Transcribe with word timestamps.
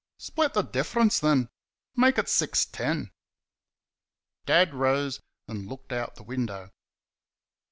"Split 0.17 0.55
the 0.55 0.63
difference, 0.63 1.19
then 1.19 1.47
make 1.95 2.17
it 2.17 2.27
six 2.27 2.65
ten?" 2.65 3.11
Dad 4.47 4.73
rose 4.73 5.21
and 5.47 5.67
looked 5.67 5.93
out 5.93 6.15
the 6.15 6.23
window. 6.23 6.71